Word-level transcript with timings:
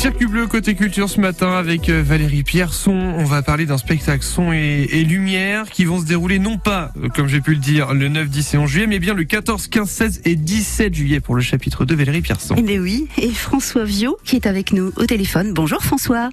Circuit 0.00 0.24
bleu 0.24 0.46
côté 0.46 0.74
culture 0.74 1.10
ce 1.10 1.20
matin 1.20 1.52
avec 1.52 1.90
euh, 1.90 2.02
Valérie 2.02 2.42
Pierson. 2.42 3.12
On 3.18 3.24
va 3.24 3.42
parler 3.42 3.66
d'un 3.66 3.76
spectacle 3.76 4.24
son 4.24 4.50
et, 4.50 4.88
et, 4.90 5.04
lumière 5.04 5.68
qui 5.68 5.84
vont 5.84 6.00
se 6.00 6.06
dérouler 6.06 6.38
non 6.38 6.56
pas, 6.56 6.90
euh, 6.96 7.10
comme 7.14 7.28
j'ai 7.28 7.42
pu 7.42 7.50
le 7.50 7.58
dire, 7.58 7.92
le 7.92 8.08
9, 8.08 8.30
10 8.30 8.54
et 8.54 8.56
11 8.56 8.70
juillet, 8.70 8.86
mais 8.86 8.98
bien 8.98 9.12
le 9.12 9.24
14, 9.24 9.68
15, 9.68 9.90
16 9.90 10.22
et 10.24 10.36
17 10.36 10.94
juillet 10.94 11.20
pour 11.20 11.34
le 11.34 11.42
chapitre 11.42 11.84
2 11.84 11.94
Valérie 11.94 12.22
Pierson. 12.22 12.54
Eh 12.56 12.62
bien 12.62 12.80
oui, 12.80 13.08
et 13.18 13.28
François 13.28 13.84
Viau 13.84 14.16
qui 14.24 14.36
est 14.36 14.46
avec 14.46 14.72
nous 14.72 14.90
au 14.96 15.04
téléphone. 15.04 15.52
Bonjour 15.52 15.82
François. 15.82 16.30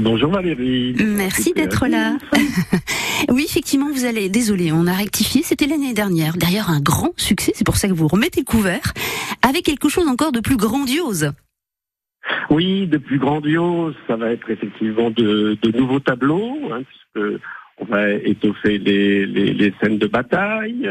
Bonjour 0.00 0.30
Valérie. 0.30 0.94
Merci 1.04 1.52
d'être 1.52 1.88
là. 1.88 2.16
oui, 3.28 3.44
effectivement, 3.44 3.90
vous 3.92 4.04
allez. 4.04 4.28
Désolé, 4.28 4.70
on 4.70 4.86
a 4.86 4.92
rectifié. 4.92 5.42
C'était 5.42 5.66
l'année 5.66 5.94
dernière. 5.94 6.36
D'ailleurs, 6.36 6.70
un 6.70 6.80
grand 6.80 7.10
succès. 7.16 7.50
C'est 7.56 7.64
pour 7.64 7.76
ça 7.76 7.88
que 7.88 7.92
vous 7.92 8.06
remettez 8.06 8.40
le 8.40 8.44
couvert 8.44 8.94
avec 9.42 9.64
quelque 9.64 9.88
chose 9.88 10.06
encore 10.06 10.30
de 10.30 10.38
plus 10.38 10.56
grandiose. 10.56 11.32
Oui, 12.50 12.86
de 12.86 12.98
plus 12.98 13.18
grandiose. 13.18 13.94
Ça 14.06 14.16
va 14.16 14.30
être 14.30 14.48
effectivement 14.50 15.10
de, 15.10 15.56
nouveaux 15.76 16.00
tableaux, 16.00 16.58
hein, 16.72 16.82
puisque 16.82 17.40
on 17.78 17.84
va 17.84 18.10
étoffer 18.10 18.78
les, 18.78 19.74
scènes 19.80 19.98
de 19.98 20.06
bataille. 20.06 20.90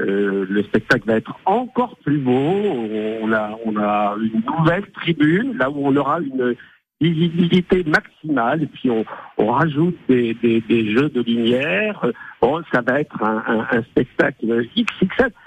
Euh, 0.00 0.44
le 0.48 0.62
spectacle 0.64 1.06
va 1.06 1.16
être 1.16 1.38
encore 1.44 1.96
plus 2.04 2.18
beau. 2.18 2.62
On 3.22 3.32
a, 3.32 4.16
une 4.18 4.42
nouvelle 4.58 4.90
tribune, 4.92 5.56
là 5.56 5.70
où 5.70 5.86
on 5.86 5.94
aura 5.96 6.20
une 6.20 6.54
visibilité 7.00 7.84
maximale, 7.84 8.62
et 8.62 8.66
puis 8.66 8.90
on, 8.90 9.04
rajoute 9.46 9.96
des, 10.08 10.36
jeux 10.68 11.08
de 11.08 11.22
lumière. 11.22 12.04
Ça 12.72 12.82
va 12.82 13.00
être 13.00 13.22
un, 13.22 13.42
un, 13.46 13.66
un 13.78 13.82
spectacle 13.84 14.64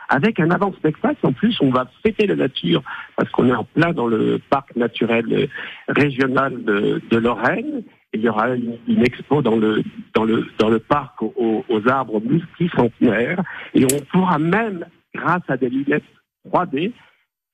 avec 0.09 0.39
un 0.39 0.51
avant-spectacle. 0.51 1.17
En 1.23 1.33
plus, 1.33 1.57
on 1.61 1.69
va 1.69 1.87
fêter 2.03 2.27
la 2.27 2.35
nature 2.35 2.81
parce 3.15 3.29
qu'on 3.31 3.47
est 3.47 3.53
en 3.55 3.63
plein 3.63 3.93
dans 3.93 4.07
le 4.07 4.39
parc 4.49 4.75
naturel 4.75 5.49
régional 5.87 6.63
de, 6.63 7.17
Lorraine. 7.17 7.83
Il 8.13 8.21
y 8.21 8.29
aura 8.29 8.49
une, 8.55 8.77
une, 8.87 9.03
expo 9.03 9.41
dans 9.41 9.57
le 9.57 9.83
dans 10.15 10.23
le 10.23 10.47
dans 10.57 10.69
le 10.69 10.79
parc 10.79 11.21
aux, 11.21 11.65
aux 11.67 11.89
arbres 11.89 12.21
multicentenaires 12.21 13.43
et 13.73 13.83
on 13.83 13.99
pourra 14.11 14.39
même, 14.39 14.85
grâce 15.13 15.43
à 15.49 15.57
des 15.57 15.69
lunettes 15.69 16.03
3D, 16.49 16.93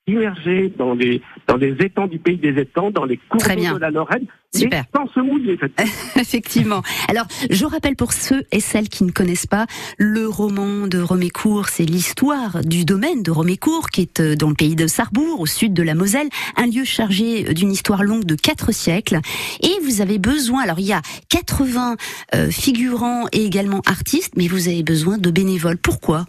immerger 0.07 0.73
dans 0.77 0.93
les 0.93 1.21
dans 1.47 1.57
les 1.57 1.71
étangs 1.79 2.07
du 2.07 2.19
pays 2.19 2.37
des 2.37 2.59
étangs, 2.59 2.91
dans 2.91 3.05
les 3.05 3.17
cours 3.17 3.41
de 3.41 3.79
la 3.79 3.89
Lorraine, 3.89 4.25
Super. 4.53 4.83
sans 4.95 5.07
se 5.07 5.19
mouiller. 5.19 5.57
Effectivement. 6.15 6.81
Alors, 7.09 7.25
je 7.49 7.65
rappelle 7.65 7.95
pour 7.95 8.13
ceux 8.13 8.43
et 8.51 8.59
celles 8.59 8.89
qui 8.89 9.03
ne 9.03 9.11
connaissent 9.11 9.47
pas, 9.47 9.65
le 9.97 10.27
roman 10.27 10.87
de 10.87 10.99
Romécourt, 10.99 11.69
c'est 11.69 11.85
l'histoire 11.85 12.61
du 12.63 12.85
domaine 12.85 13.23
de 13.23 13.31
Romécourt, 13.31 13.89
qui 13.89 14.01
est 14.01 14.19
euh, 14.19 14.35
dans 14.35 14.49
le 14.49 14.55
pays 14.55 14.75
de 14.75 14.87
Sarrebourg, 14.87 15.39
au 15.39 15.45
sud 15.45 15.73
de 15.73 15.83
la 15.83 15.95
Moselle, 15.95 16.29
un 16.57 16.67
lieu 16.67 16.83
chargé 16.83 17.53
d'une 17.53 17.71
histoire 17.71 18.03
longue 18.03 18.25
de 18.25 18.35
quatre 18.35 18.73
siècles. 18.73 19.19
Et 19.61 19.73
vous 19.83 20.01
avez 20.01 20.19
besoin, 20.19 20.63
alors 20.63 20.79
il 20.79 20.85
y 20.85 20.93
a 20.93 21.01
80 21.29 21.95
euh, 22.35 22.49
figurants 22.49 23.25
et 23.31 23.43
également 23.45 23.81
artistes, 23.85 24.33
mais 24.37 24.47
vous 24.47 24.67
avez 24.67 24.83
besoin 24.83 25.17
de 25.17 25.31
bénévoles. 25.31 25.77
Pourquoi? 25.77 26.25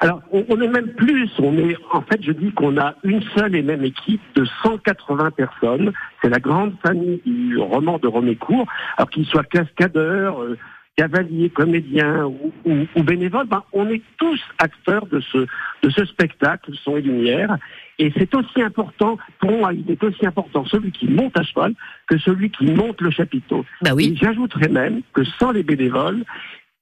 Alors, 0.00 0.20
on, 0.30 0.60
est 0.60 0.68
même 0.68 0.92
plus. 0.94 1.30
On 1.38 1.56
est, 1.56 1.76
en 1.92 2.02
fait, 2.02 2.22
je 2.22 2.32
dis 2.32 2.52
qu'on 2.52 2.76
a 2.76 2.94
une 3.02 3.22
seule 3.34 3.54
et 3.54 3.62
même 3.62 3.84
équipe 3.84 4.20
de 4.34 4.44
180 4.62 5.30
personnes. 5.30 5.92
C'est 6.22 6.28
la 6.28 6.38
grande 6.38 6.74
famille 6.84 7.20
du 7.24 7.56
roman 7.58 7.98
de 7.98 8.06
Romécourt. 8.06 8.66
Alors 8.98 9.08
qu'ils 9.08 9.26
soient 9.26 9.44
cascadeurs, 9.44 10.42
euh, 10.42 10.58
cavaliers, 10.96 11.50
comédiens 11.50 12.26
ou, 12.26 12.52
ou, 12.64 12.86
ou 12.94 13.02
bénévoles, 13.02 13.46
ben, 13.46 13.62
on 13.72 13.88
est 13.88 14.02
tous 14.18 14.40
acteurs 14.58 15.06
de 15.06 15.20
ce 15.20 15.46
de 15.82 15.90
ce 15.90 16.04
spectacle, 16.04 16.72
son 16.82 16.96
et 16.96 17.02
lumière. 17.02 17.56
Et 17.98 18.12
c'est 18.16 18.34
aussi 18.34 18.60
important, 18.60 19.16
pour 19.38 19.52
moi, 19.52 19.72
il 19.72 19.90
est 19.90 20.02
aussi 20.02 20.26
important 20.26 20.64
celui 20.66 20.90
qui 20.90 21.06
monte 21.08 21.38
à 21.38 21.42
cheval 21.42 21.74
que 22.06 22.18
celui 22.18 22.50
qui 22.50 22.66
monte 22.66 23.00
le 23.00 23.10
chapiteau. 23.10 23.64
Bah 23.82 23.92
oui. 23.94 24.16
J'ajouterais 24.20 24.68
même 24.68 25.00
que 25.12 25.24
sans 25.38 25.52
les 25.52 25.62
bénévoles, 25.62 26.24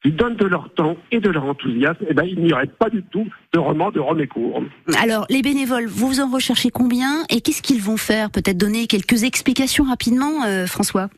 qui 0.05 0.13
donnent 0.13 0.37
de 0.37 0.45
leur 0.45 0.73
temps 0.75 0.97
et 1.11 1.19
de 1.19 1.31
leur 1.31 1.45
enthousiasme, 1.45 2.05
eh 2.09 2.15
ben, 2.15 2.25
il 2.25 2.39
n'y 2.41 2.53
aurait 2.53 2.67
pas 2.67 2.91
du 2.91 3.03
tout 3.05 3.27
de 3.55 3.59
roman 3.59 3.91
de 3.91 4.01
Romécourt. 4.01 4.63
Alors, 5.03 5.25
les 5.31 5.41
bénévoles, 5.41 5.87
vous 5.87 6.21
en 6.21 6.31
recherchez 6.31 6.69
combien 6.69 7.25
et 7.31 7.41
qu'est-ce 7.41 7.63
qu'ils 7.63 7.81
vont 7.81 7.97
faire? 7.97 8.31
Peut-être 8.31 8.59
donner 8.59 8.87
quelques 8.87 9.25
explications 9.25 9.85
rapidement, 9.85 10.45
euh, 10.47 10.67
François 10.67 11.09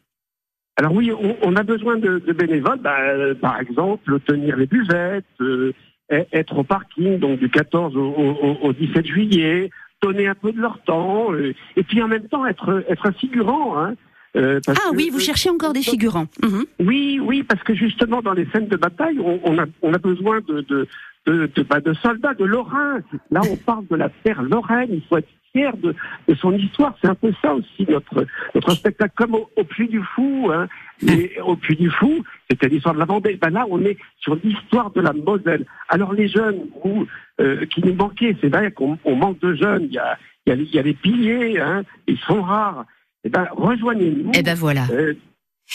alors 0.78 0.92
oui, 0.92 1.10
on, 1.10 1.34
on, 1.40 1.56
a 1.56 1.62
besoin 1.62 1.96
de, 1.96 2.18
de 2.18 2.32
bénévoles, 2.34 2.80
bah, 2.80 2.98
euh, 3.00 3.34
par 3.34 3.58
exemple, 3.58 4.20
tenir 4.20 4.58
les 4.58 4.66
buvettes, 4.66 5.24
euh, 5.40 5.72
être 6.10 6.58
au 6.58 6.64
parking, 6.64 7.18
donc 7.18 7.38
du 7.38 7.48
14 7.48 7.96
au, 7.96 8.02
au, 8.02 8.58
au 8.60 8.72
17 8.74 9.06
juillet, 9.06 9.70
donner 10.02 10.26
un 10.28 10.34
peu 10.34 10.52
de 10.52 10.60
leur 10.60 10.78
temps, 10.82 11.28
et 11.34 11.82
puis 11.82 12.02
en 12.02 12.08
même 12.08 12.28
temps 12.28 12.44
être, 12.44 12.84
être 12.90 13.06
un 13.06 13.12
figurant. 13.12 13.78
Hein. 13.78 13.94
Euh, 14.36 14.60
ah 14.68 14.72
que, 14.72 14.96
oui, 14.96 15.10
vous 15.10 15.20
cherchez 15.20 15.48
encore 15.50 15.72
des 15.72 15.82
figurants. 15.82 16.26
Mmh. 16.42 16.62
Oui, 16.80 17.18
oui, 17.22 17.42
parce 17.42 17.62
que 17.62 17.74
justement 17.74 18.20
dans 18.22 18.34
les 18.34 18.46
scènes 18.52 18.68
de 18.68 18.76
bataille, 18.76 19.18
on, 19.18 19.40
on, 19.44 19.58
a, 19.58 19.64
on 19.82 19.94
a 19.94 19.98
besoin 19.98 20.40
de, 20.40 20.60
de, 20.60 20.86
de, 21.26 21.50
de, 21.54 21.62
bah, 21.62 21.80
de 21.80 21.94
soldats, 21.94 22.34
de 22.34 22.44
Lorrains. 22.44 23.00
Là, 23.30 23.40
on 23.50 23.56
parle 23.56 23.86
de 23.88 23.96
la 23.96 24.10
terre 24.22 24.42
lorraine. 24.42 24.90
Il 24.92 25.02
faut 25.08 25.16
être 25.16 25.28
fier 25.52 25.74
de, 25.78 25.94
de 26.28 26.34
son 26.34 26.52
histoire. 26.52 26.94
C'est 27.00 27.08
un 27.08 27.14
peu 27.14 27.32
ça 27.40 27.54
aussi 27.54 27.86
notre 27.88 28.26
notre 28.54 28.72
spectacle, 28.72 29.14
comme 29.16 29.34
au, 29.34 29.48
au 29.56 29.64
Puy 29.64 29.88
du 29.88 30.02
Fou. 30.14 30.50
Hein. 30.52 30.68
Et 31.06 31.40
au 31.44 31.56
Puy 31.56 31.76
du 31.76 31.90
Fou, 31.90 32.22
c'était 32.50 32.68
l'histoire 32.68 32.94
de 32.94 33.00
la 33.00 33.06
Vendée. 33.06 33.38
Ben 33.40 33.50
là, 33.50 33.64
on 33.70 33.80
est 33.82 33.96
sur 34.20 34.34
l'histoire 34.36 34.90
de 34.90 35.00
la 35.00 35.12
Moselle. 35.12 35.64
Alors 35.88 36.12
les 36.12 36.28
jeunes 36.28 36.60
où, 36.84 37.06
euh, 37.40 37.64
qui 37.66 37.80
nous 37.82 37.94
manquaient, 37.94 38.36
c'est 38.40 38.48
vrai 38.48 38.70
qu'on 38.70 38.98
manque 39.04 39.40
de 39.40 39.54
jeunes. 39.54 39.84
Il 39.84 39.94
y 39.94 39.98
a 39.98 40.18
il 40.46 40.50
y 40.50 40.52
a, 40.52 40.56
il 40.56 40.74
y 40.74 40.78
a 40.78 40.82
les 40.82 40.94
piliers, 40.94 41.58
hein, 41.58 41.82
ils 42.06 42.18
sont 42.18 42.40
rares. 42.40 42.84
Eh 43.26 43.28
ben, 43.28 43.48
rejoignez-nous. 43.50 44.30
Eh 44.34 44.42
ben 44.42 44.54
voilà. 44.54 44.86
Euh, 44.92 45.14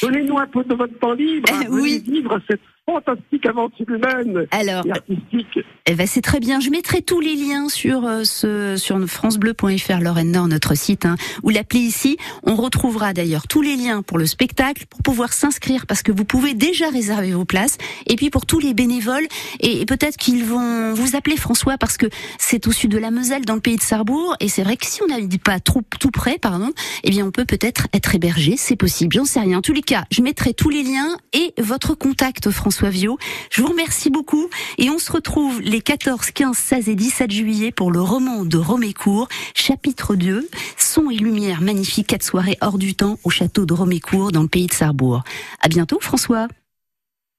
Donnez-nous 0.01 0.37
un 0.37 0.47
peu 0.47 0.63
de 0.63 0.73
votre 0.73 0.97
temps 0.99 1.11
libre. 1.13 1.49
Eh, 1.61 1.67
oui. 1.69 2.01
vivre 2.07 2.39
cette 2.49 2.61
fantastique 2.85 3.45
aventure 3.45 3.89
humaine 3.89 4.47
Alors, 4.51 4.85
et 4.85 4.91
artistique. 4.91 5.59
Eh 5.85 5.95
ben 5.95 6.07
c'est 6.07 6.21
très 6.21 6.39
bien. 6.39 6.59
Je 6.59 6.69
mettrai 6.69 7.01
tous 7.01 7.19
les 7.19 7.35
liens 7.35 7.69
sur 7.69 8.05
euh, 8.05 8.23
ce 8.23 8.75
sur 8.77 8.99
francebleu.fr 9.07 9.99
Lorraine 10.01 10.31
Nord, 10.31 10.47
notre 10.47 10.75
site, 10.75 11.05
hein, 11.05 11.15
ou 11.43 11.49
l'appli 11.49 11.79
ici. 11.79 12.17
On 12.43 12.55
retrouvera 12.55 13.13
d'ailleurs 13.13 13.47
tous 13.47 13.61
les 13.61 13.75
liens 13.75 14.01
pour 14.01 14.17
le 14.17 14.25
spectacle, 14.25 14.85
pour 14.89 15.01
pouvoir 15.01 15.33
s'inscrire, 15.33 15.85
parce 15.85 16.01
que 16.01 16.11
vous 16.11 16.25
pouvez 16.25 16.53
déjà 16.53 16.89
réserver 16.89 17.31
vos 17.31 17.45
places. 17.45 17.77
Et 18.07 18.15
puis 18.15 18.29
pour 18.29 18.45
tous 18.45 18.59
les 18.59 18.73
bénévoles, 18.73 19.27
et, 19.59 19.81
et 19.81 19.85
peut-être 19.85 20.17
qu'ils 20.17 20.43
vont 20.43 20.93
vous 20.93 21.15
appeler 21.15 21.37
François, 21.37 21.77
parce 21.77 21.97
que 21.97 22.07
c'est 22.37 22.67
au 22.67 22.71
sud 22.71 22.91
de 22.91 22.97
la 22.97 23.11
Moselle, 23.11 23.45
dans 23.45 23.55
le 23.55 23.61
pays 23.61 23.77
de 23.77 23.81
Sarrebourg, 23.81 24.35
et 24.39 24.47
c'est 24.47 24.63
vrai 24.63 24.77
que 24.77 24.85
si 24.85 25.01
on 25.03 25.07
n'habite 25.07 25.43
pas 25.43 25.59
trop 25.59 25.81
tout 25.99 26.11
près, 26.11 26.37
pardon, 26.39 26.71
eh 27.03 27.09
bien 27.11 27.25
on 27.25 27.31
peut 27.31 27.45
peut-être 27.45 27.87
être 27.93 28.15
hébergé. 28.15 28.55
C'est 28.57 28.75
possible. 28.75 29.15
J'en 29.15 29.25
sais 29.25 29.39
rien. 29.39 29.59
En 29.59 29.61
tous 29.61 29.73
les 29.73 29.81
cas, 29.81 30.05
je 30.11 30.21
mettrai 30.21 30.53
tous 30.53 30.69
les 30.69 30.83
liens 30.83 31.17
et 31.33 31.53
votre 31.61 31.95
contact, 31.95 32.49
François. 32.49 32.70
François 32.71 32.89
Viau. 32.89 33.17
Je 33.51 33.61
vous 33.61 33.67
remercie 33.67 34.09
beaucoup 34.09 34.49
et 34.77 34.89
on 34.89 34.97
se 34.97 35.11
retrouve 35.11 35.59
les 35.59 35.81
14, 35.81 36.31
15, 36.31 36.55
16 36.55 36.87
et 36.87 36.95
17 36.95 37.29
juillet 37.29 37.73
pour 37.73 37.91
le 37.91 37.99
roman 37.99 38.45
de 38.45 38.57
Romécourt, 38.57 39.27
chapitre 39.53 40.15
2, 40.15 40.47
son 40.77 41.09
et 41.09 41.17
lumière 41.17 41.59
magnifique, 41.59 42.07
quatre 42.07 42.23
soirées 42.23 42.57
hors 42.61 42.77
du 42.77 42.95
temps 42.95 43.19
au 43.25 43.29
château 43.29 43.65
de 43.65 43.73
Romécourt 43.73 44.31
dans 44.31 44.41
le 44.41 44.47
pays 44.47 44.67
de 44.67 44.71
Sarrebourg. 44.71 45.21
À 45.59 45.67
bientôt 45.67 45.99
François. 45.99 46.47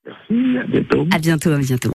Merci, 0.04 0.58
à 0.58 0.66
bientôt. 0.66 1.06
À 1.10 1.18
bientôt, 1.18 1.50
à 1.50 1.58
bientôt. 1.58 1.90